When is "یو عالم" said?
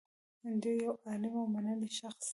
0.85-1.33